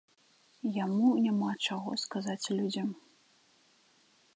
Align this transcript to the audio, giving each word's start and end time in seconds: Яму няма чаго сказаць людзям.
Яму 0.83 1.07
няма 1.27 1.51
чаго 1.67 1.91
сказаць 2.05 2.51
людзям. 2.61 2.89